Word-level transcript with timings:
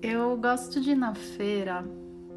Eu 0.00 0.36
gosto 0.36 0.80
de 0.80 0.92
ir 0.92 0.94
na 0.94 1.12
feira 1.12 1.84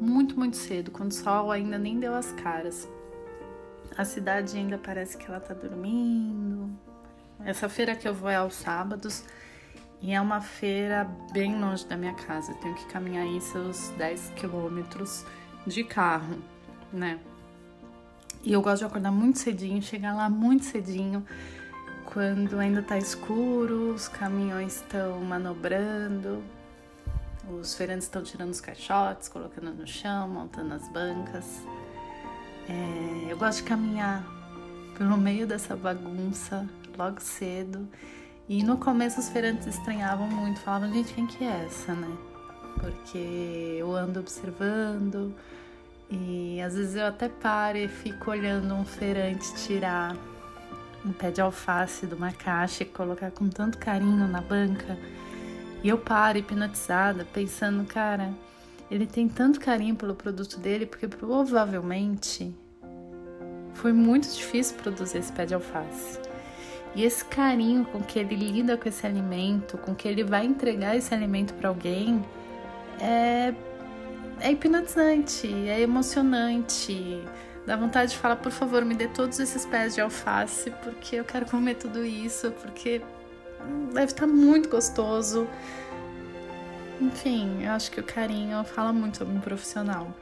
muito, 0.00 0.36
muito 0.36 0.56
cedo, 0.56 0.90
quando 0.90 1.12
o 1.12 1.14
sol 1.14 1.52
ainda 1.52 1.78
nem 1.78 2.00
deu 2.00 2.12
as 2.12 2.32
caras. 2.32 2.88
A 3.96 4.04
cidade 4.04 4.56
ainda 4.56 4.76
parece 4.76 5.16
que 5.16 5.26
ela 5.26 5.38
tá 5.38 5.54
dormindo. 5.54 6.68
Essa 7.44 7.68
feira 7.68 7.94
que 7.94 8.08
eu 8.08 8.12
vou 8.12 8.28
é 8.28 8.34
aos 8.34 8.54
sábados 8.54 9.24
e 10.00 10.12
é 10.12 10.20
uma 10.20 10.40
feira 10.40 11.04
bem 11.32 11.60
longe 11.60 11.86
da 11.86 11.96
minha 11.96 12.14
casa. 12.14 12.50
Eu 12.50 12.56
tenho 12.56 12.74
que 12.74 12.86
caminhar 12.86 13.22
aí 13.22 13.40
seus 13.40 13.90
10 13.90 14.30
quilômetros 14.30 15.24
de 15.64 15.84
carro, 15.84 16.38
né? 16.92 17.20
E 18.42 18.52
eu 18.52 18.60
gosto 18.60 18.78
de 18.78 18.86
acordar 18.86 19.12
muito 19.12 19.38
cedinho, 19.38 19.80
chegar 19.80 20.16
lá 20.16 20.28
muito 20.28 20.64
cedinho, 20.64 21.24
quando 22.06 22.58
ainda 22.58 22.82
tá 22.82 22.98
escuro, 22.98 23.94
os 23.94 24.08
caminhões 24.08 24.76
estão 24.78 25.20
manobrando, 25.20 26.42
os 27.48 27.74
feirantes 27.74 28.04
estão 28.04 28.22
tirando 28.22 28.50
os 28.50 28.60
caixotes, 28.60 29.28
colocando 29.28 29.72
no 29.72 29.86
chão, 29.86 30.28
montando 30.28 30.74
as 30.74 30.88
bancas. 30.88 31.62
É, 32.68 33.32
eu 33.32 33.36
gosto 33.36 33.58
de 33.58 33.64
caminhar 33.64 34.24
pelo 34.96 35.16
meio 35.16 35.46
dessa 35.46 35.74
bagunça 35.74 36.66
logo 36.96 37.20
cedo. 37.20 37.88
E 38.48 38.62
no 38.62 38.76
começo 38.76 39.20
os 39.20 39.28
feirantes 39.28 39.66
estranhavam 39.66 40.26
muito, 40.28 40.60
falavam, 40.60 40.92
gente, 40.92 41.14
quem 41.14 41.26
que 41.26 41.44
é 41.44 41.64
essa, 41.66 41.94
né? 41.94 42.16
Porque 42.80 43.76
eu 43.78 43.94
ando 43.94 44.20
observando 44.20 45.34
e 46.10 46.60
às 46.60 46.74
vezes 46.74 46.96
eu 46.96 47.06
até 47.06 47.28
paro 47.28 47.78
e 47.78 47.88
fico 47.88 48.30
olhando 48.30 48.74
um 48.74 48.84
feirante 48.84 49.54
tirar 49.64 50.16
um 51.04 51.12
pé 51.12 51.30
de 51.30 51.40
alface 51.40 52.06
de 52.06 52.14
uma 52.14 52.32
caixa 52.32 52.82
e 52.82 52.86
colocar 52.86 53.30
com 53.30 53.48
tanto 53.48 53.78
carinho 53.78 54.28
na 54.28 54.40
banca. 54.40 54.98
E 55.82 55.88
eu 55.88 55.98
paro 55.98 56.38
hipnotizada, 56.38 57.26
pensando, 57.32 57.84
cara, 57.84 58.32
ele 58.90 59.06
tem 59.06 59.28
tanto 59.28 59.58
carinho 59.58 59.96
pelo 59.96 60.14
produto 60.14 60.58
dele 60.58 60.86
porque 60.86 61.08
provavelmente 61.08 62.54
foi 63.74 63.92
muito 63.92 64.28
difícil 64.28 64.76
produzir 64.76 65.18
esse 65.18 65.32
pé 65.32 65.44
de 65.46 65.54
alface. 65.54 66.20
E 66.94 67.04
esse 67.04 67.24
carinho 67.24 67.84
com 67.86 68.02
que 68.02 68.18
ele 68.18 68.36
lida 68.36 68.76
com 68.76 68.88
esse 68.88 69.06
alimento, 69.06 69.78
com 69.78 69.94
que 69.94 70.06
ele 70.06 70.22
vai 70.22 70.44
entregar 70.44 70.94
esse 70.94 71.12
alimento 71.12 71.54
para 71.54 71.68
alguém, 71.68 72.22
é, 73.00 73.54
é 74.40 74.52
hipnotizante, 74.52 75.48
é 75.68 75.80
emocionante. 75.80 77.24
Dá 77.66 77.76
vontade 77.76 78.12
de 78.12 78.18
falar, 78.18 78.36
por 78.36 78.52
favor, 78.52 78.84
me 78.84 78.94
dê 78.94 79.08
todos 79.08 79.40
esses 79.40 79.64
pés 79.64 79.94
de 79.94 80.00
alface, 80.00 80.70
porque 80.82 81.16
eu 81.16 81.24
quero 81.24 81.46
comer 81.46 81.76
tudo 81.76 82.04
isso, 82.04 82.50
porque 82.60 83.00
deve 83.92 84.12
estar 84.12 84.26
muito 84.26 84.68
gostoso. 84.68 85.46
Enfim, 87.00 87.64
eu 87.64 87.72
acho 87.72 87.90
que 87.90 88.00
o 88.00 88.04
carinho 88.04 88.62
fala 88.64 88.92
muito 88.92 89.18
sobre 89.18 89.34
um 89.34 89.40
profissional. 89.40 90.14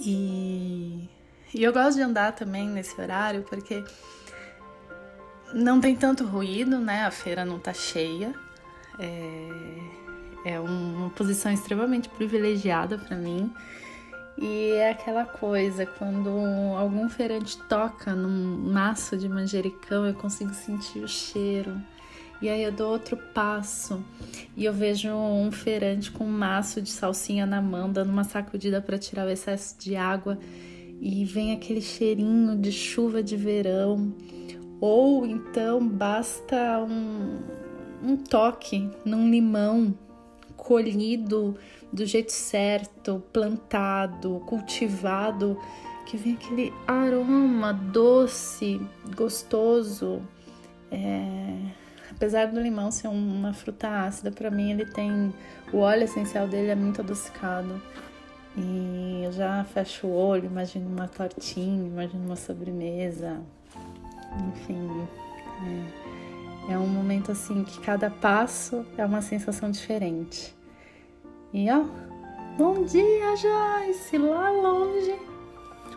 E, 0.00 1.08
e 1.54 1.62
eu 1.62 1.72
gosto 1.72 1.96
de 1.96 2.02
andar 2.02 2.32
também 2.32 2.68
nesse 2.68 3.00
horário 3.00 3.42
porque 3.42 3.84
não 5.54 5.80
tem 5.80 5.94
tanto 5.94 6.24
ruído, 6.24 6.78
né? 6.78 7.04
A 7.04 7.10
feira 7.10 7.44
não 7.44 7.58
tá 7.58 7.72
cheia. 7.72 8.34
É, 8.98 10.52
é 10.52 10.60
uma 10.60 11.10
posição 11.10 11.52
extremamente 11.52 12.08
privilegiada 12.08 12.98
para 12.98 13.16
mim. 13.16 13.52
E 14.36 14.72
é 14.72 14.90
aquela 14.90 15.24
coisa, 15.24 15.84
quando 15.84 16.30
algum 16.76 17.08
feirante 17.08 17.58
toca 17.68 18.14
num 18.14 18.72
maço 18.72 19.16
de 19.16 19.28
manjericão, 19.28 20.06
eu 20.06 20.14
consigo 20.14 20.54
sentir 20.54 21.00
o 21.00 21.08
cheiro. 21.08 21.80
E 22.42 22.48
aí 22.48 22.64
eu 22.64 22.72
dou 22.72 22.90
outro 22.90 23.16
passo 23.16 24.04
e 24.56 24.64
eu 24.64 24.72
vejo 24.72 25.08
um 25.08 25.52
feirante 25.52 26.10
com 26.10 26.24
um 26.24 26.28
maço 26.28 26.82
de 26.82 26.90
salsinha 26.90 27.46
na 27.46 27.62
mão, 27.62 27.90
dando 27.90 28.10
uma 28.10 28.24
sacudida 28.24 28.82
para 28.82 28.98
tirar 28.98 29.26
o 29.26 29.30
excesso 29.30 29.78
de 29.78 29.94
água. 29.94 30.36
E 31.00 31.24
vem 31.24 31.52
aquele 31.52 31.80
cheirinho 31.80 32.56
de 32.58 32.72
chuva 32.72 33.22
de 33.22 33.36
verão. 33.36 34.12
Ou 34.80 35.24
então 35.24 35.86
basta 35.86 36.80
um, 36.80 37.38
um 38.02 38.16
toque 38.16 38.90
num 39.04 39.30
limão 39.30 39.94
colhido 40.56 41.56
do 41.92 42.04
jeito 42.04 42.32
certo, 42.32 43.22
plantado, 43.32 44.42
cultivado, 44.46 45.56
que 46.06 46.16
vem 46.16 46.34
aquele 46.34 46.72
aroma 46.88 47.72
doce, 47.72 48.80
gostoso. 49.14 50.20
É... 50.90 51.81
Apesar 52.22 52.46
do 52.46 52.60
limão 52.60 52.88
ser 52.92 53.08
uma 53.08 53.52
fruta 53.52 53.88
ácida, 53.88 54.30
para 54.30 54.48
mim 54.48 54.70
ele 54.70 54.86
tem 54.86 55.34
o 55.72 55.78
óleo 55.78 56.04
essencial 56.04 56.46
dele 56.46 56.70
é 56.70 56.74
muito 56.76 57.00
adocicado. 57.00 57.82
E 58.56 59.22
eu 59.24 59.32
já 59.32 59.64
fecho 59.64 60.06
o 60.06 60.14
olho, 60.14 60.44
imagino 60.44 60.88
uma 60.88 61.08
tortinha, 61.08 61.84
imagino 61.84 62.24
uma 62.24 62.36
sobremesa, 62.36 63.40
enfim, 64.52 64.88
é, 66.68 66.74
é 66.74 66.78
um 66.78 66.86
momento 66.86 67.32
assim 67.32 67.64
que 67.64 67.80
cada 67.80 68.08
passo 68.08 68.86
é 68.96 69.04
uma 69.04 69.20
sensação 69.20 69.68
diferente. 69.68 70.54
E 71.52 71.68
ó, 71.72 71.82
bom 72.56 72.84
dia, 72.84 73.34
Joyce! 73.34 74.16
Lá 74.16 74.48
longe, 74.48 75.16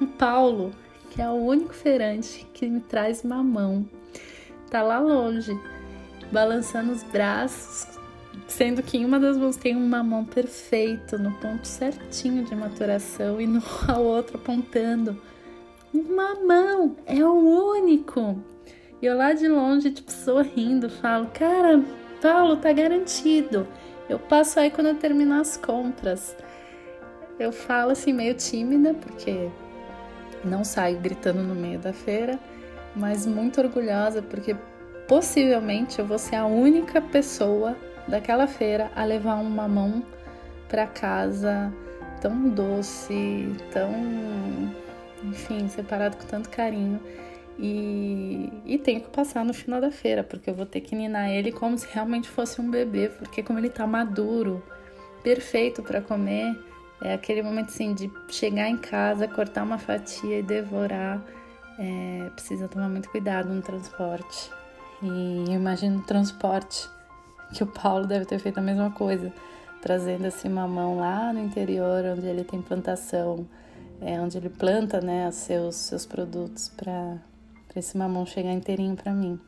o 0.02 0.08
Paulo, 0.08 0.72
que 1.12 1.22
é 1.22 1.30
o 1.30 1.36
único 1.36 1.76
feirante 1.76 2.48
que 2.52 2.68
me 2.68 2.80
traz 2.80 3.22
mamão, 3.22 3.88
tá 4.72 4.82
lá 4.82 4.98
longe, 4.98 5.56
balançando 6.32 6.92
os 6.92 7.04
braços, 7.04 7.88
sendo 8.48 8.82
que 8.84 8.98
em 8.98 9.06
uma 9.06 9.20
das 9.20 9.38
mãos 9.38 9.56
tem 9.56 9.76
um 9.76 9.88
mamão 9.88 10.26
perfeito, 10.26 11.18
no 11.18 11.32
ponto 11.34 11.68
certinho 11.68 12.44
de 12.44 12.56
maturação, 12.56 13.40
e 13.40 13.48
no 13.48 13.62
a 13.88 13.98
outra 13.98 14.38
apontando 14.38 15.20
uma 15.94 16.36
mão, 16.36 16.96
é 17.06 17.24
o 17.24 17.72
único. 17.74 18.38
E 19.02 19.06
eu 19.06 19.16
lá 19.16 19.34
de 19.34 19.48
longe, 19.48 19.92
tipo, 19.92 20.12
sorrindo, 20.12 20.90
falo, 20.90 21.28
cara, 21.34 21.82
Paulo, 22.22 22.58
tá 22.58 22.72
garantido. 22.74 23.68
Eu 24.10 24.20
passo 24.20 24.60
aí 24.60 24.70
quando 24.70 24.88
eu 24.88 24.96
terminar 24.96 25.42
as 25.42 25.58
compras. 25.58 26.36
Eu 27.40 27.52
falo 27.52 27.92
assim, 27.92 28.14
meio 28.14 28.34
tímida, 28.36 28.94
porque 28.94 29.50
não 30.44 30.64
saio 30.64 31.00
gritando 31.00 31.42
no 31.42 31.56
meio 31.56 31.80
da 31.80 31.92
feira, 31.94 32.40
mas 32.96 33.26
muito 33.26 33.60
orgulhosa, 33.60 34.22
porque 34.22 34.56
possivelmente 35.08 36.00
eu 36.00 36.06
vou 36.06 36.18
ser 36.18 36.36
a 36.36 36.46
única 36.46 37.02
pessoa 37.02 37.76
daquela 38.08 38.48
feira 38.48 38.92
a 38.96 39.04
levar 39.04 39.36
um 39.36 39.50
mamão 39.50 40.04
para 40.68 40.88
casa 40.88 41.74
tão 42.22 42.50
doce, 42.50 43.56
tão 43.72 43.94
enfim, 45.24 45.68
separado 45.68 46.18
com 46.18 46.26
tanto 46.26 46.50
carinho. 46.50 47.00
E, 47.58 48.52
e 48.66 48.78
tenho 48.78 49.00
que 49.00 49.10
passar 49.10 49.46
no 49.46 49.54
final 49.54 49.80
da 49.80 49.90
feira, 49.90 50.24
porque 50.24 50.50
eu 50.50 50.54
vou 50.54 50.66
ter 50.66 50.82
que 50.82 50.96
ninar 50.96 51.30
ele 51.30 51.52
como 51.52 51.78
se 51.78 51.88
realmente 51.90 52.28
fosse 52.28 52.60
um 52.60 52.70
bebê, 52.70 53.10
porque 53.10 53.42
como 53.42 53.60
ele 53.60 53.70
tá 53.70 53.88
maduro, 53.88 54.62
perfeito 55.24 55.82
para 55.82 56.02
comer, 56.02 56.54
é 57.02 57.14
aquele 57.14 57.42
momento 57.42 57.70
assim 57.70 57.94
de 57.94 58.12
chegar 58.30 58.70
em 58.70 58.78
casa, 58.78 59.28
cortar 59.28 59.64
uma 59.64 59.78
fatia 59.78 60.40
e 60.40 60.44
devorar. 60.44 61.24
É, 61.78 62.30
precisa 62.34 62.68
tomar 62.68 62.90
muito 62.90 63.10
cuidado 63.10 63.54
no 63.54 63.62
transporte. 63.62 64.50
E 65.02 65.46
eu 65.48 65.54
imagino 65.54 66.00
o 66.00 66.04
transporte 66.04 66.90
que 67.54 67.64
o 67.64 67.68
Paulo 67.68 68.08
deve 68.08 68.26
ter 68.26 68.40
feito 68.40 68.58
a 68.58 68.62
mesma 68.62 68.92
coisa, 68.92 69.32
trazendo 69.82 70.26
esse 70.26 70.50
mamão 70.50 70.98
lá 70.98 71.32
no 71.32 71.40
interior, 71.40 72.04
onde 72.06 72.26
ele 72.26 72.44
tem 72.44 72.62
plantação 72.62 73.46
é, 74.02 74.20
onde 74.20 74.38
ele 74.38 74.50
planta 74.50 75.02
né, 75.02 75.28
os 75.28 75.36
seus, 75.36 75.76
seus 75.76 76.06
produtos 76.06 76.70
para 76.70 77.18
esse 77.76 77.98
mamão 77.98 78.26
chegar 78.26 78.52
inteirinho 78.54 78.96
para 78.96 79.12
mim. 79.12 79.40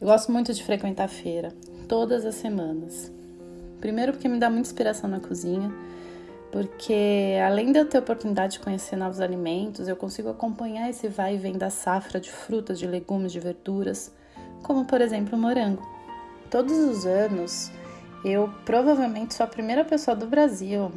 Eu 0.00 0.06
gosto 0.06 0.32
muito 0.32 0.52
de 0.52 0.62
frequentar 0.62 1.04
a 1.04 1.08
feira, 1.08 1.52
todas 1.88 2.24
as 2.24 2.34
semanas. 2.36 3.12
Primeiro 3.80 4.12
porque 4.12 4.28
me 4.28 4.38
dá 4.38 4.48
muita 4.48 4.68
inspiração 4.68 5.08
na 5.08 5.20
cozinha, 5.20 5.70
porque 6.50 7.38
além 7.44 7.72
de 7.72 7.78
eu 7.78 7.86
ter 7.86 7.98
a 7.98 8.00
oportunidade 8.00 8.54
de 8.54 8.60
conhecer 8.60 8.96
novos 8.96 9.20
alimentos, 9.20 9.88
eu 9.88 9.96
consigo 9.96 10.30
acompanhar 10.30 10.88
esse 10.88 11.08
vai 11.08 11.34
e 11.34 11.38
vem 11.38 11.56
da 11.56 11.70
safra 11.70 12.18
de 12.18 12.30
frutas, 12.30 12.78
de 12.78 12.86
legumes, 12.86 13.32
de 13.32 13.40
verduras, 13.40 14.12
como 14.62 14.84
por 14.84 15.00
exemplo 15.00 15.36
o 15.36 15.40
morango. 15.40 15.86
Todos 16.50 16.78
os 16.78 17.06
anos, 17.06 17.70
eu 18.24 18.52
provavelmente 18.64 19.34
sou 19.34 19.44
a 19.44 19.48
primeira 19.48 19.84
pessoa 19.84 20.16
do 20.16 20.26
Brasil 20.26 20.90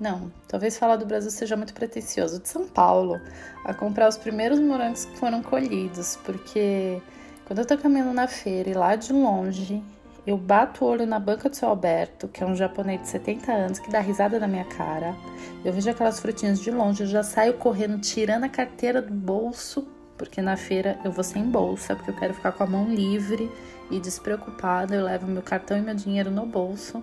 não, 0.00 0.30
talvez 0.46 0.78
falar 0.78 0.94
do 0.94 1.04
Brasil 1.04 1.30
seja 1.30 1.56
muito 1.56 1.74
pretensioso. 1.74 2.40
De 2.40 2.48
São 2.48 2.68
Paulo, 2.68 3.20
a 3.64 3.74
comprar 3.74 4.08
os 4.08 4.16
primeiros 4.16 4.60
morangos 4.60 5.04
que 5.04 5.18
foram 5.18 5.42
colhidos, 5.42 6.16
porque 6.24 7.02
quando 7.46 7.58
eu 7.60 7.66
tô 7.66 7.76
caminhando 7.76 8.12
na 8.12 8.28
feira 8.28 8.70
e 8.70 8.74
lá 8.74 8.94
de 8.94 9.12
longe 9.12 9.82
eu 10.24 10.36
bato 10.36 10.84
o 10.84 10.88
olho 10.88 11.06
na 11.06 11.18
banca 11.18 11.48
do 11.48 11.56
seu 11.56 11.68
Alberto, 11.68 12.28
que 12.28 12.44
é 12.44 12.46
um 12.46 12.54
japonês 12.54 13.00
de 13.00 13.08
70 13.08 13.50
anos 13.50 13.78
que 13.78 13.90
dá 13.90 13.98
risada 13.98 14.38
na 14.38 14.46
minha 14.46 14.66
cara. 14.66 15.16
Eu 15.64 15.72
vejo 15.72 15.88
aquelas 15.88 16.20
frutinhas 16.20 16.60
de 16.60 16.70
longe, 16.70 17.02
eu 17.02 17.06
já 17.06 17.22
saio 17.22 17.54
correndo, 17.54 17.98
tirando 17.98 18.44
a 18.44 18.48
carteira 18.48 19.00
do 19.00 19.12
bolso, 19.12 19.88
porque 20.18 20.42
na 20.42 20.56
feira 20.56 20.98
eu 21.04 21.12
vou 21.12 21.24
sem 21.24 21.44
bolsa, 21.44 21.94
porque 21.94 22.10
eu 22.10 22.16
quero 22.16 22.34
ficar 22.34 22.52
com 22.52 22.64
a 22.64 22.66
mão 22.66 22.92
livre 22.92 23.50
e 23.90 24.00
despreocupada. 24.00 24.94
Eu 24.94 25.04
levo 25.04 25.26
meu 25.26 25.42
cartão 25.42 25.78
e 25.78 25.80
meu 25.80 25.94
dinheiro 25.94 26.30
no 26.30 26.44
bolso. 26.44 27.02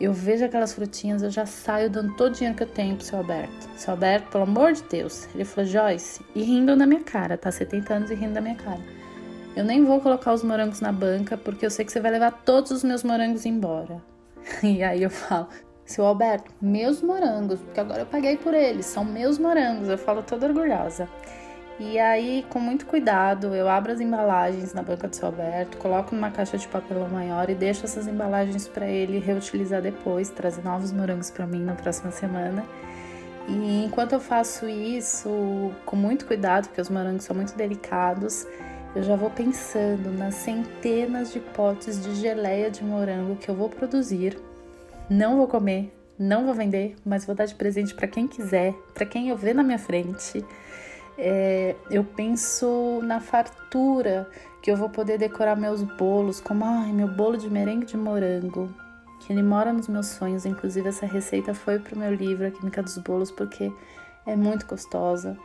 eu 0.00 0.12
vejo 0.12 0.44
aquelas 0.44 0.72
frutinhas, 0.72 1.22
eu 1.22 1.30
já 1.30 1.46
saio 1.46 1.90
dando 1.90 2.14
todo 2.14 2.32
o 2.32 2.34
dinheiro 2.34 2.56
que 2.56 2.62
eu 2.62 2.68
tenho 2.68 2.96
pro 2.96 3.04
seu 3.04 3.18
Alberto. 3.18 3.68
Seu 3.76 3.92
Alberto, 3.92 4.30
pelo 4.30 4.44
amor 4.44 4.72
de 4.72 4.82
Deus. 4.82 5.28
Ele 5.34 5.44
falou, 5.44 5.68
Joyce, 5.68 6.20
e 6.34 6.42
rindo 6.42 6.76
na 6.76 6.86
minha 6.86 7.02
cara, 7.02 7.38
tá? 7.38 7.50
70 7.50 7.94
anos 7.94 8.10
e 8.10 8.14
rindo 8.14 8.34
da 8.34 8.40
minha 8.40 8.54
cara. 8.54 8.80
Eu 9.56 9.64
nem 9.64 9.84
vou 9.84 10.00
colocar 10.00 10.32
os 10.32 10.44
morangos 10.44 10.80
na 10.80 10.92
banca, 10.92 11.36
porque 11.36 11.66
eu 11.66 11.70
sei 11.70 11.84
que 11.84 11.90
você 11.90 12.00
vai 12.00 12.12
levar 12.12 12.30
todos 12.30 12.70
os 12.70 12.84
meus 12.84 13.02
morangos 13.02 13.46
embora. 13.46 14.02
E 14.62 14.82
aí 14.82 15.02
eu 15.02 15.10
falo, 15.10 15.48
seu 15.84 16.04
Alberto, 16.04 16.52
meus 16.60 17.02
morangos, 17.02 17.60
porque 17.60 17.80
agora 17.80 18.02
eu 18.02 18.06
paguei 18.06 18.36
por 18.36 18.54
eles, 18.54 18.86
são 18.86 19.04
meus 19.04 19.38
morangos. 19.38 19.88
Eu 19.88 19.98
falo 19.98 20.22
toda 20.22 20.46
orgulhosa. 20.46 21.08
E 21.80 21.96
aí, 21.96 22.44
com 22.50 22.58
muito 22.58 22.86
cuidado, 22.86 23.54
eu 23.54 23.68
abro 23.68 23.92
as 23.92 24.00
embalagens 24.00 24.74
na 24.74 24.82
banca 24.82 25.06
do 25.06 25.14
seu 25.14 25.26
Alberto, 25.26 25.76
coloco 25.76 26.12
numa 26.12 26.28
caixa 26.28 26.58
de 26.58 26.66
papelão 26.66 27.08
maior 27.08 27.48
e 27.48 27.54
deixo 27.54 27.84
essas 27.84 28.08
embalagens 28.08 28.66
para 28.66 28.88
ele 28.88 29.20
reutilizar 29.20 29.80
depois, 29.80 30.28
trazer 30.28 30.64
novos 30.64 30.90
morangos 30.90 31.30
para 31.30 31.46
mim 31.46 31.62
na 31.62 31.74
próxima 31.74 32.10
semana. 32.10 32.64
E 33.46 33.84
enquanto 33.84 34.12
eu 34.12 34.20
faço 34.20 34.68
isso, 34.68 35.72
com 35.86 35.94
muito 35.94 36.26
cuidado, 36.26 36.66
porque 36.66 36.80
os 36.80 36.90
morangos 36.90 37.22
são 37.22 37.36
muito 37.36 37.56
delicados, 37.56 38.44
eu 38.96 39.04
já 39.04 39.14
vou 39.14 39.30
pensando 39.30 40.10
nas 40.10 40.34
centenas 40.34 41.32
de 41.32 41.38
potes 41.38 42.02
de 42.02 42.12
geleia 42.16 42.72
de 42.72 42.82
morango 42.82 43.36
que 43.36 43.48
eu 43.48 43.54
vou 43.54 43.68
produzir. 43.68 44.36
Não 45.08 45.36
vou 45.36 45.46
comer, 45.46 45.96
não 46.18 46.44
vou 46.44 46.54
vender, 46.54 46.96
mas 47.06 47.24
vou 47.24 47.36
dar 47.36 47.46
de 47.46 47.54
presente 47.54 47.94
para 47.94 48.08
quem 48.08 48.26
quiser, 48.26 48.74
para 48.92 49.06
quem 49.06 49.28
eu 49.28 49.36
ver 49.36 49.54
na 49.54 49.62
minha 49.62 49.78
frente 49.78 50.44
é, 51.18 51.74
eu 51.90 52.04
penso 52.04 53.00
na 53.02 53.20
fartura 53.20 54.30
que 54.62 54.70
eu 54.70 54.76
vou 54.76 54.88
poder 54.88 55.18
decorar 55.18 55.56
meus 55.56 55.82
bolos, 55.82 56.40
como 56.40 56.64
ai, 56.64 56.92
meu 56.92 57.08
bolo 57.08 57.36
de 57.36 57.50
merengue 57.50 57.86
de 57.86 57.96
morango, 57.96 58.72
que 59.20 59.32
ele 59.32 59.42
mora 59.42 59.72
nos 59.72 59.88
meus 59.88 60.06
sonhos. 60.06 60.46
Inclusive, 60.46 60.88
essa 60.88 61.06
receita 61.06 61.52
foi 61.52 61.80
para 61.80 61.94
o 61.94 61.98
meu 61.98 62.14
livro, 62.14 62.46
A 62.46 62.50
Química 62.50 62.82
dos 62.82 62.96
Bolos, 62.98 63.32
porque 63.32 63.72
é 64.24 64.36
muito 64.36 64.64
gostosa. 64.64 65.36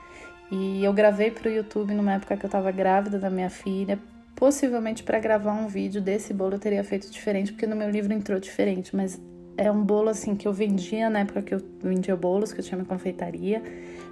E 0.51 0.83
eu 0.83 0.93
gravei 0.93 1.31
para 1.31 1.49
o 1.49 1.51
YouTube 1.51 1.95
numa 1.95 2.13
época 2.13 2.37
que 2.37 2.45
eu 2.45 2.47
estava 2.47 2.71
grávida 2.71 3.17
da 3.17 3.29
minha 3.29 3.49
filha. 3.49 3.97
Possivelmente 4.35 5.03
para 5.03 5.19
gravar 5.19 5.53
um 5.53 5.67
vídeo 5.67 6.01
desse 6.01 6.33
bolo 6.33 6.55
eu 6.55 6.59
teria 6.59 6.83
feito 6.83 7.09
diferente, 7.09 7.51
porque 7.51 7.65
no 7.65 7.75
meu 7.75 7.89
livro 7.89 8.13
entrou 8.13 8.39
diferente, 8.39 8.95
mas 8.95 9.19
é 9.57 9.71
um 9.71 9.83
bolo 9.83 10.09
assim 10.09 10.35
que 10.35 10.47
eu 10.47 10.53
vendia 10.53 11.09
na 11.09 11.19
época 11.19 11.41
que 11.41 11.53
eu 11.53 11.61
vendia 11.81 12.15
bolos, 12.15 12.51
que 12.51 12.59
eu 12.59 12.63
tinha 12.63 12.77
minha 12.77 12.87
confeitaria 12.87 13.61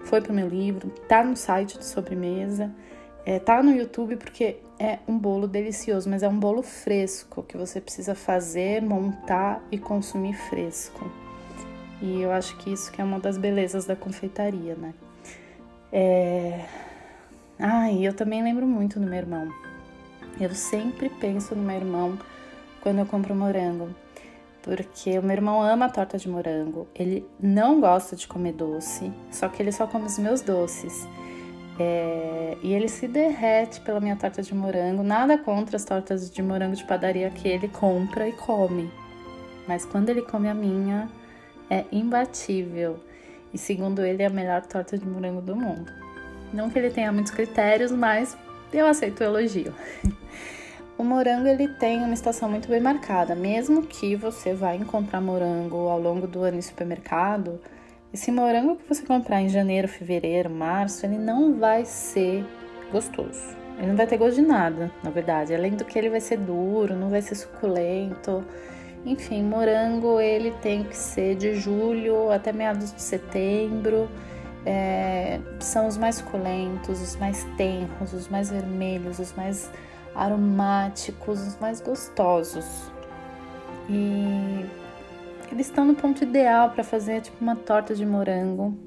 foi 0.04 0.22
pro 0.22 0.34
meu 0.34 0.48
livro, 0.48 0.90
tá 1.08 1.24
no 1.24 1.36
site 1.36 1.78
de 1.78 1.86
sobremesa, 1.86 2.72
é, 3.26 3.40
tá 3.40 3.62
no 3.62 3.72
YouTube 3.72 4.16
porque 4.18 4.58
é 4.80 5.00
um 5.08 5.18
bolo 5.18 5.48
delicioso, 5.48 6.10
mas 6.10 6.24
é 6.24 6.28
um 6.28 6.40
bolo 6.40 6.64
fresco 6.64 7.44
que 7.44 7.56
você 7.56 7.80
precisa 7.80 8.16
fazer, 8.16 8.82
montar 8.82 9.62
e 9.72 9.78
consumir 9.78 10.34
fresco. 10.34 11.10
E 12.02 12.22
eu 12.22 12.32
acho 12.32 12.58
que 12.58 12.72
isso 12.74 12.92
que 12.92 13.00
é 13.00 13.04
uma 13.04 13.20
das 13.20 13.38
belezas 13.38 13.86
da 13.86 13.96
confeitaria, 13.96 14.76
né? 14.76 14.94
É... 15.94 16.66
Ah, 17.60 17.92
e 17.92 18.04
eu 18.04 18.14
também 18.14 18.44
lembro 18.44 18.66
muito 18.66 19.00
do 19.00 19.06
meu 19.06 19.20
irmão. 19.20 19.48
Eu 20.40 20.50
sempre 20.56 21.10
penso 21.10 21.56
no 21.56 21.62
meu 21.62 21.76
irmão 21.76 22.18
quando 22.82 23.00
eu 23.00 23.06
compro 23.06 23.36
morango 23.36 23.90
porque 24.62 25.18
o 25.18 25.24
meu 25.24 25.32
irmão 25.32 25.62
ama 25.62 25.90
torta 25.90 26.18
de 26.18 26.30
morango. 26.30 26.88
Ele 26.96 27.26
não 27.40 27.80
gosta 27.80 28.16
de 28.16 28.28
comer 28.28 28.54
doce, 28.54 29.12
só 29.32 29.48
que 29.48 29.62
ele 29.62 29.72
só 29.72 29.88
come 29.88 30.06
os 30.06 30.18
meus 30.18 30.42
doces. 30.42 31.08
É, 31.80 32.58
e 32.62 32.74
ele 32.74 32.88
se 32.88 33.08
derrete 33.08 33.82
pela 33.82 34.00
minha 34.00 34.16
torta 34.16 34.42
de 34.42 34.54
morango. 34.54 35.04
Nada 35.04 35.38
contra 35.38 35.78
as 35.78 35.86
tortas 35.86 36.30
de 36.30 36.42
morango 36.42 36.76
de 36.76 36.84
padaria 36.84 37.30
que 37.30 37.48
ele 37.48 37.68
compra 37.68 38.28
e 38.28 38.34
come. 38.34 38.92
Mas 39.68 39.86
quando 39.86 40.10
ele 40.10 40.22
come 40.22 40.48
a 40.48 40.54
minha, 40.54 41.10
é 41.70 41.86
imbatível. 41.92 43.00
E 43.54 43.58
segundo 43.58 44.06
ele, 44.06 44.24
é 44.24 44.28
a 44.28 44.30
melhor 44.30 44.62
torta 44.62 44.98
de 44.98 45.08
morango 45.08 45.42
do 45.42 45.56
mundo. 45.56 45.92
Não 46.54 46.70
que 46.70 46.78
ele 46.78 46.90
tenha 46.90 47.12
muitos 47.12 47.32
critérios, 47.32 47.92
mas 47.92 48.38
eu 48.72 48.86
aceito 48.86 49.22
o 49.22 49.24
elogio. 49.24 49.74
O 50.98 51.04
morango 51.04 51.48
ele 51.48 51.68
tem 51.68 52.04
uma 52.04 52.14
estação 52.14 52.50
muito 52.50 52.68
bem 52.70 52.80
marcada, 52.80 53.34
mesmo 53.34 53.84
que 53.84 54.16
você 54.16 54.54
vá 54.54 54.76
encontrar 54.76 55.20
morango 55.20 55.88
ao 55.88 56.00
longo 56.00 56.28
do 56.28 56.44
ano 56.44 56.58
em 56.58 56.62
supermercado, 56.62 57.60
esse 58.14 58.30
morango 58.30 58.76
que 58.76 58.88
você 58.88 59.06
comprar 59.06 59.42
em 59.42 59.48
janeiro, 59.48 59.88
fevereiro, 59.88 60.50
março, 60.50 61.06
ele 61.06 61.18
não 61.18 61.58
vai 61.58 61.86
ser 61.86 62.46
gostoso. 62.92 63.56
Ele 63.78 63.88
não 63.88 63.96
vai 63.96 64.06
ter 64.06 64.18
gosto 64.18 64.36
de 64.36 64.42
nada, 64.42 64.92
na 65.02 65.10
verdade. 65.10 65.56
Além 65.56 65.72
do 65.72 65.86
que 65.86 65.98
ele 65.98 66.10
vai 66.10 66.20
ser 66.20 66.38
duro, 66.38 66.94
não 66.94 67.10
vai 67.10 67.22
ser 67.22 67.36
suculento. 67.36 68.44
Enfim, 69.06 69.42
morango 69.44 70.20
ele 70.20 70.52
tem 70.62 70.84
que 70.84 70.96
ser 70.96 71.36
de 71.36 71.56
julho 71.56 72.30
até 72.30 72.52
meados 72.52 72.94
de 72.94 73.02
setembro. 73.02 74.10
É, 74.66 75.40
são 75.62 75.88
os 75.88 75.98
mais 75.98 76.16
suculentos, 76.16 77.02
os 77.02 77.16
mais 77.16 77.46
tenros, 77.56 78.12
os 78.14 78.28
mais 78.28 78.52
vermelhos, 78.52 79.20
os 79.20 79.34
mais 79.34 79.72
aromáticos, 80.16 81.40
os 81.48 81.60
mais 81.60 81.82
gostosos. 81.82 82.92
E 83.90 84.66
eles 85.52 85.68
estão 85.68 85.86
no 85.86 85.96
ponto 85.96 86.24
ideal 86.24 86.70
para 86.70 86.84
fazer 86.84 87.22
tipo 87.22 87.38
uma 87.42 87.56
torta 87.56 87.94
de 87.94 88.06
morango 88.06 88.78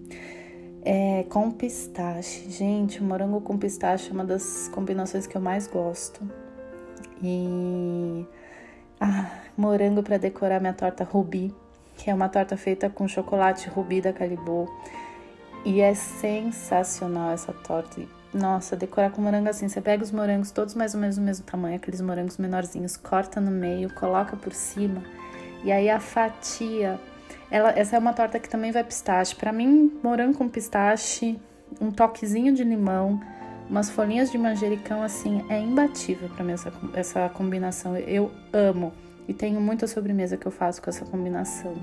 é, 0.85 1.25
com 1.29 1.51
pistache. 1.51 2.51
Gente, 2.51 3.03
morango 3.03 3.41
com 3.41 3.59
pistache 3.59 4.11
é 4.11 4.13
uma 4.13 4.25
das 4.25 4.69
combinações 4.69 5.27
que 5.27 5.37
eu 5.37 5.41
mais 5.41 5.67
gosto. 5.67 6.21
E 7.23 8.27
ah, 9.01 9.31
morango 9.57 10.03
para 10.03 10.19
decorar 10.19 10.61
minha 10.61 10.75
torta 10.75 11.05
rubi, 11.05 11.55
que 11.97 12.11
é 12.11 12.15
uma 12.15 12.29
torta 12.29 12.57
feita 12.57 12.91
com 12.91 13.09
chocolate 13.09 13.69
rubi 13.69 14.01
da 14.01 14.13
Calibô. 14.13 14.69
E 15.65 15.81
é 15.81 15.95
sensacional 15.95 17.31
essa 17.31 17.53
torta. 17.53 18.03
Nossa, 18.35 18.75
decorar 18.75 19.11
com 19.11 19.23
morango 19.23 19.49
assim. 19.49 19.69
Você 19.69 19.81
pega 19.81 20.03
os 20.03 20.11
morangos 20.11 20.51
todos 20.51 20.75
mais 20.75 20.93
ou 20.93 21.01
menos 21.01 21.15
do 21.17 21.23
mesmo 21.23 21.47
tamanho, 21.47 21.77
aqueles 21.77 22.01
morangos 22.01 22.37
menorzinhos, 22.37 22.97
corta 22.97 23.41
no 23.41 23.51
meio, 23.51 23.95
coloca 23.95 24.37
por 24.37 24.53
cima. 24.53 25.01
E 25.63 25.71
aí 25.71 25.89
a 25.89 26.01
fatia. 26.01 26.99
Ela, 27.49 27.71
essa 27.79 27.95
é 27.95 27.99
uma 27.99 28.13
torta 28.13 28.41
que 28.41 28.49
também 28.49 28.73
vai 28.73 28.83
pistache. 28.83 29.37
Para 29.37 29.53
mim, 29.53 30.01
morango 30.03 30.37
com 30.37 30.49
pistache, 30.49 31.41
um 31.81 31.93
toquezinho 31.93 32.53
de 32.53 32.65
limão, 32.65 33.21
umas 33.71 33.89
folhinhas 33.89 34.33
de 34.33 34.37
manjericão, 34.37 35.03
assim, 35.03 35.45
é 35.49 35.61
imbatível 35.61 36.29
para 36.31 36.45
mim 36.45 36.53
essa, 36.53 36.73
essa 36.93 37.29
combinação. 37.29 37.97
Eu 37.97 38.33
amo. 38.53 38.93
E 39.29 39.33
tenho 39.33 39.61
muita 39.61 39.87
sobremesa 39.87 40.37
que 40.37 40.45
eu 40.45 40.53
faço 40.53 40.83
com 40.83 40.91
essa 40.91 41.05
combinação. 41.05 41.75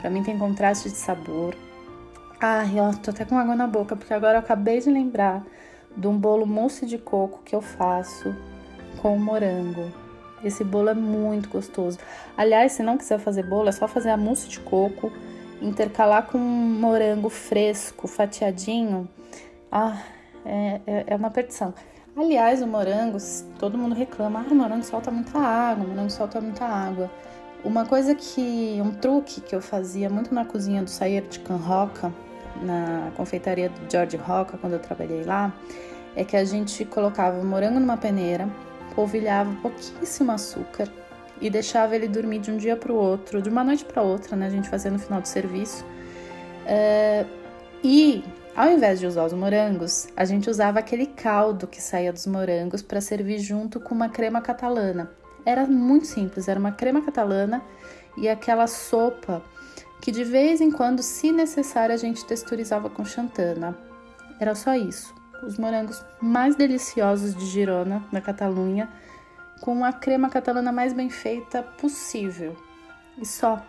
Para 0.00 0.08
mim 0.08 0.22
tem 0.22 0.38
contraste 0.38 0.88
de 0.88 0.96
sabor. 0.96 1.54
Ai, 2.40 2.80
ó, 2.80 2.90
tô 2.92 3.10
até 3.10 3.24
com 3.24 3.38
água 3.38 3.54
na 3.54 3.66
boca, 3.66 3.94
porque 3.94 4.12
agora 4.14 4.38
eu 4.38 4.40
acabei 4.40 4.80
de 4.80 4.90
lembrar 4.90 5.44
de 5.96 6.06
um 6.06 6.16
bolo 6.18 6.46
mousse 6.46 6.86
de 6.86 6.98
coco 6.98 7.40
que 7.44 7.54
eu 7.54 7.60
faço 7.60 8.34
com 9.00 9.16
morango. 9.18 9.92
Esse 10.42 10.62
bolo 10.62 10.90
é 10.90 10.94
muito 10.94 11.48
gostoso. 11.48 11.98
Aliás, 12.36 12.72
se 12.72 12.82
não 12.82 12.98
quiser 12.98 13.18
fazer 13.18 13.44
bolo, 13.44 13.68
é 13.68 13.72
só 13.72 13.88
fazer 13.88 14.10
a 14.10 14.16
mousse 14.16 14.48
de 14.48 14.60
coco, 14.60 15.10
intercalar 15.62 16.26
com 16.26 16.38
um 16.38 16.80
morango 16.80 17.30
fresco, 17.30 18.06
fatiadinho. 18.06 19.08
Ah, 19.72 20.02
é, 20.44 20.80
é, 20.86 21.04
é 21.08 21.16
uma 21.16 21.30
perdição. 21.30 21.72
Aliás, 22.16 22.62
o 22.62 22.66
morango, 22.66 23.18
todo 23.58 23.76
mundo 23.76 23.94
reclama, 23.94 24.40
ah, 24.40 24.52
o 24.52 24.54
morango 24.54 24.84
solta 24.84 25.10
muita 25.10 25.38
água, 25.38 25.84
o 25.84 25.88
morango 25.88 26.10
solta 26.10 26.40
muita 26.40 26.64
água. 26.64 27.10
Uma 27.64 27.86
coisa 27.86 28.14
que, 28.14 28.78
um 28.80 28.92
truque 28.92 29.40
que 29.40 29.54
eu 29.54 29.60
fazia 29.62 30.10
muito 30.10 30.32
na 30.34 30.44
cozinha 30.44 30.82
do 30.82 30.90
Sayer 30.90 31.26
de 31.26 31.40
Canroca, 31.40 32.12
na 32.62 33.10
confeitaria 33.16 33.68
do 33.68 33.90
George 33.90 34.16
Roca, 34.16 34.56
quando 34.58 34.74
eu 34.74 34.78
trabalhei 34.78 35.24
lá, 35.24 35.52
é 36.16 36.24
que 36.24 36.36
a 36.36 36.44
gente 36.44 36.84
colocava 36.84 37.40
o 37.40 37.44
morango 37.44 37.80
numa 37.80 37.96
peneira, 37.96 38.48
polvilhava 38.94 39.52
pouquíssimo 39.60 40.30
açúcar 40.32 40.88
e 41.40 41.50
deixava 41.50 41.96
ele 41.96 42.08
dormir 42.08 42.38
de 42.38 42.50
um 42.50 42.56
dia 42.56 42.76
para 42.76 42.92
o 42.92 42.96
outro, 42.96 43.42
de 43.42 43.48
uma 43.48 43.64
noite 43.64 43.84
para 43.84 44.02
outra, 44.02 44.36
né? 44.36 44.46
A 44.46 44.50
gente 44.50 44.68
fazia 44.68 44.90
no 44.90 44.98
final 44.98 45.20
do 45.20 45.26
serviço. 45.26 45.84
É, 46.66 47.26
e 47.82 48.24
ao 48.56 48.70
invés 48.70 49.00
de 49.00 49.06
usar 49.06 49.24
os 49.24 49.32
morangos, 49.32 50.06
a 50.16 50.24
gente 50.24 50.48
usava 50.48 50.78
aquele 50.78 51.06
caldo 51.06 51.66
que 51.66 51.82
saía 51.82 52.12
dos 52.12 52.26
morangos 52.26 52.82
para 52.82 53.00
servir 53.00 53.38
junto 53.40 53.80
com 53.80 53.94
uma 53.94 54.08
crema 54.08 54.40
catalana. 54.40 55.10
Era 55.44 55.66
muito 55.66 56.06
simples, 56.06 56.46
era 56.46 56.58
uma 56.58 56.70
crema 56.70 57.02
catalana 57.02 57.62
e 58.16 58.28
aquela 58.28 58.66
sopa 58.68 59.42
que 60.04 60.12
de 60.12 60.22
vez 60.22 60.60
em 60.60 60.70
quando, 60.70 61.02
se 61.02 61.32
necessário, 61.32 61.94
a 61.94 61.96
gente 61.96 62.26
texturizava 62.26 62.90
com 62.90 63.06
xantana. 63.06 63.74
Era 64.38 64.54
só 64.54 64.74
isso. 64.74 65.14
Os 65.42 65.56
morangos 65.56 66.04
mais 66.20 66.54
deliciosos 66.54 67.34
de 67.34 67.46
Girona, 67.46 68.04
na 68.12 68.20
Catalunha, 68.20 68.86
com 69.62 69.82
a 69.82 69.94
crema 69.94 70.28
catalana 70.28 70.70
mais 70.70 70.92
bem 70.92 71.08
feita 71.08 71.62
possível. 71.62 72.54
E 73.16 73.24
só. 73.24 73.64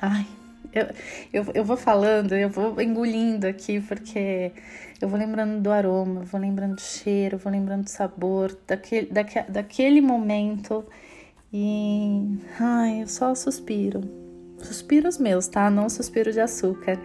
Ai, 0.00 0.24
eu, 0.72 0.86
eu, 1.32 1.52
eu 1.56 1.64
vou 1.64 1.76
falando, 1.76 2.32
eu 2.32 2.48
vou 2.48 2.80
engolindo 2.80 3.48
aqui, 3.48 3.80
porque 3.80 4.52
eu 5.00 5.08
vou 5.08 5.18
lembrando 5.18 5.60
do 5.60 5.72
aroma, 5.72 6.20
vou 6.20 6.40
lembrando 6.40 6.76
do 6.76 6.82
cheiro, 6.82 7.36
vou 7.36 7.50
lembrando 7.50 7.82
do 7.82 7.90
sabor, 7.90 8.56
daquele, 8.64 9.10
daque, 9.10 9.42
daquele 9.50 10.00
momento 10.00 10.86
E 11.52 12.38
ai, 12.60 13.02
eu 13.02 13.08
só 13.08 13.34
suspiro. 13.34 14.19
Suspiros 14.62 15.18
meus, 15.18 15.46
tá? 15.46 15.70
Não 15.70 15.88
suspiro 15.88 16.32
de 16.32 16.40
açúcar. 16.40 16.98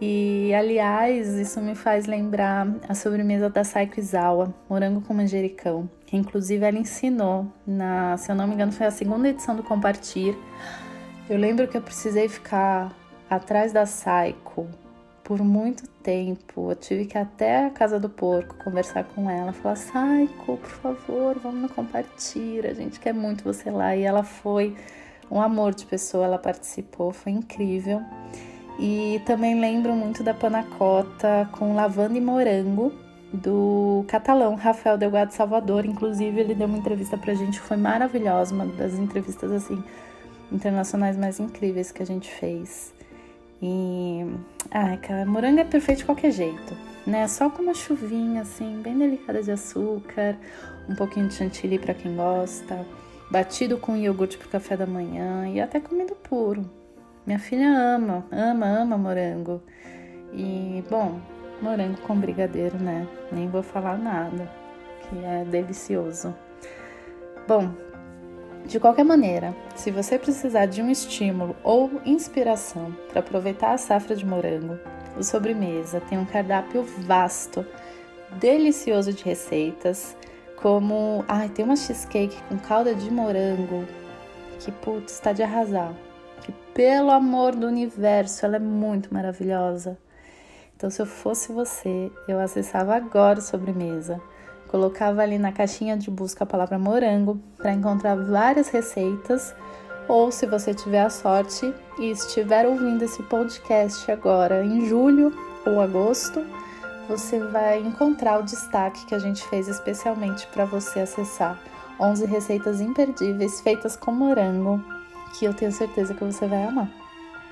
E 0.00 0.54
aliás, 0.54 1.28
isso 1.34 1.60
me 1.60 1.74
faz 1.74 2.06
lembrar 2.06 2.68
a 2.88 2.94
sobremesa 2.94 3.50
da 3.50 3.64
Saiko 3.64 3.98
Izawa, 3.98 4.54
morango 4.70 5.00
com 5.00 5.12
manjericão, 5.12 5.90
que 6.06 6.16
inclusive 6.16 6.64
ela 6.64 6.78
ensinou 6.78 7.52
na, 7.66 8.16
se 8.16 8.30
eu 8.30 8.36
não 8.36 8.46
me 8.46 8.54
engano, 8.54 8.70
foi 8.70 8.86
a 8.86 8.92
segunda 8.92 9.28
edição 9.28 9.56
do 9.56 9.62
Compartir. 9.64 10.36
Eu 11.28 11.36
lembro 11.36 11.66
que 11.66 11.76
eu 11.76 11.82
precisei 11.82 12.28
ficar 12.28 12.96
atrás 13.28 13.72
da 13.72 13.86
Saiko 13.86 14.68
por 15.24 15.40
muito 15.42 15.86
tempo. 16.02 16.70
Eu 16.70 16.76
tive 16.76 17.04
que 17.04 17.18
ir 17.18 17.20
até 17.20 17.66
a 17.66 17.70
casa 17.70 17.98
do 17.98 18.08
porco 18.08 18.54
conversar 18.64 19.04
com 19.04 19.28
ela, 19.28 19.52
falar: 19.52 19.76
Saiko, 19.76 20.56
por 20.56 20.70
favor, 20.70 21.38
vamos 21.42 21.60
no 21.62 21.68
compartilhar. 21.68 22.70
A 22.70 22.74
gente 22.74 22.98
quer 23.00 23.12
muito 23.12 23.44
você 23.44 23.68
lá. 23.70 23.94
E 23.94 24.04
ela 24.04 24.22
foi 24.22 24.74
um 25.30 25.40
amor 25.40 25.74
de 25.74 25.86
pessoa, 25.86 26.24
ela 26.24 26.38
participou, 26.38 27.12
foi 27.12 27.32
incrível. 27.32 28.02
E 28.78 29.20
também 29.26 29.60
lembro 29.60 29.92
muito 29.94 30.22
da 30.22 30.32
panacota 30.32 31.48
com 31.52 31.74
lavanda 31.74 32.16
e 32.16 32.20
morango 32.20 32.92
do 33.32 34.04
catalão 34.08 34.54
Rafael 34.54 34.96
Delgado 34.96 35.32
Salvador. 35.32 35.84
Inclusive, 35.84 36.40
ele 36.40 36.54
deu 36.54 36.66
uma 36.66 36.78
entrevista 36.78 37.18
pra 37.18 37.34
gente 37.34 37.60
foi 37.60 37.76
maravilhosa, 37.76 38.54
uma 38.54 38.66
das 38.66 38.94
entrevistas 38.94 39.50
assim 39.50 39.82
internacionais 40.50 41.16
mais 41.16 41.38
incríveis 41.40 41.92
que 41.92 42.02
a 42.02 42.06
gente 42.06 42.30
fez. 42.30 42.94
E. 43.60 44.24
Ai, 44.70 44.96
cara, 44.98 45.26
morango 45.26 45.60
é 45.60 45.64
perfeito 45.64 45.98
de 45.98 46.04
qualquer 46.04 46.30
jeito, 46.30 46.76
né? 47.06 47.26
Só 47.26 47.50
com 47.50 47.62
uma 47.62 47.74
chuvinha, 47.74 48.42
assim, 48.42 48.80
bem 48.82 48.96
delicada 48.96 49.42
de 49.42 49.50
açúcar, 49.50 50.36
um 50.88 50.94
pouquinho 50.94 51.28
de 51.28 51.34
chantilly 51.34 51.78
para 51.78 51.94
quem 51.94 52.14
gosta, 52.14 52.86
batido 53.30 53.76
com 53.78 53.96
iogurte 53.96 54.38
pro 54.38 54.48
café 54.48 54.76
da 54.76 54.86
manhã 54.86 55.48
e 55.48 55.60
até 55.60 55.80
comido 55.80 56.14
puro. 56.14 56.68
Minha 57.26 57.38
filha 57.38 57.68
ama, 57.68 58.24
ama, 58.32 58.66
ama 58.66 58.96
morango. 58.96 59.62
E, 60.32 60.82
bom, 60.88 61.20
morango 61.60 62.00
com 62.02 62.16
brigadeiro, 62.16 62.78
né? 62.78 63.06
Nem 63.30 63.48
vou 63.48 63.62
falar 63.62 63.98
nada, 63.98 64.50
que 65.02 65.24
é 65.24 65.44
delicioso. 65.44 66.34
Bom, 67.46 67.70
de 68.64 68.78
qualquer 68.78 69.04
maneira, 69.04 69.54
se 69.74 69.90
você 69.90 70.18
precisar 70.18 70.66
de 70.66 70.82
um 70.82 70.90
estímulo 70.90 71.56
ou 71.62 71.90
inspiração 72.04 72.94
para 73.08 73.20
aproveitar 73.20 73.72
a 73.72 73.78
safra 73.78 74.14
de 74.14 74.26
morango, 74.26 74.78
o 75.16 75.22
Sobremesa 75.22 76.00
tem 76.00 76.18
um 76.18 76.24
cardápio 76.24 76.82
vasto, 76.82 77.64
delicioso 78.38 79.12
de 79.12 79.24
receitas, 79.24 80.16
como, 80.60 81.24
ai, 81.28 81.48
tem 81.48 81.64
uma 81.64 81.76
cheesecake 81.76 82.42
com 82.48 82.58
calda 82.58 82.94
de 82.94 83.10
morango 83.10 83.84
que 84.60 84.72
putz, 84.72 85.12
está 85.12 85.32
de 85.32 85.42
arrasar. 85.42 85.92
Que 86.42 86.52
pelo 86.74 87.10
amor 87.10 87.54
do 87.54 87.66
universo, 87.66 88.44
ela 88.44 88.56
é 88.56 88.60
muito 88.60 89.12
maravilhosa. 89.12 89.98
Então, 90.76 90.90
se 90.90 91.00
eu 91.00 91.06
fosse 91.06 91.52
você, 91.52 92.10
eu 92.28 92.38
acessava 92.38 92.94
agora 92.94 93.40
Sobremesa 93.40 94.20
Colocava 94.68 95.22
ali 95.22 95.38
na 95.38 95.50
caixinha 95.50 95.96
de 95.96 96.10
busca 96.10 96.44
a 96.44 96.46
palavra 96.46 96.78
morango 96.78 97.40
para 97.56 97.72
encontrar 97.72 98.14
várias 98.16 98.68
receitas. 98.68 99.54
Ou 100.06 100.30
se 100.30 100.46
você 100.46 100.74
tiver 100.74 101.00
a 101.00 101.10
sorte 101.10 101.72
e 101.98 102.10
estiver 102.10 102.66
ouvindo 102.66 103.02
esse 103.02 103.22
podcast 103.24 104.10
agora 104.10 104.62
em 104.62 104.86
julho 104.86 105.32
ou 105.66 105.80
agosto, 105.80 106.44
você 107.08 107.40
vai 107.40 107.80
encontrar 107.80 108.38
o 108.38 108.42
destaque 108.42 109.06
que 109.06 109.14
a 109.14 109.18
gente 109.18 109.42
fez 109.48 109.66
especialmente 109.66 110.46
para 110.48 110.66
você 110.66 111.00
acessar 111.00 111.58
11 111.98 112.26
receitas 112.26 112.80
imperdíveis 112.80 113.60
feitas 113.60 113.96
com 113.96 114.12
morango, 114.12 114.84
que 115.36 115.46
eu 115.46 115.54
tenho 115.54 115.72
certeza 115.72 116.14
que 116.14 116.22
você 116.22 116.46
vai 116.46 116.64
amar. 116.64 116.88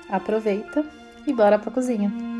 Aproveita 0.09 0.85
e 1.25 1.33
bora 1.33 1.59
para 1.59 1.71
cozinha. 1.71 2.36